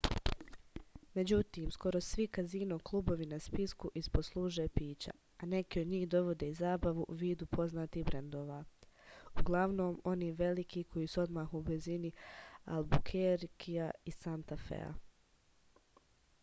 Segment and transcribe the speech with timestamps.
[1.17, 5.11] међутим скоро сви казино клубови на списку испод служе пића
[5.43, 8.57] а неки од њих доводе и забаву у виду познатих брендова
[9.41, 12.13] углавном они велики који су одмах у близини
[12.79, 14.89] албукеркија и санта феа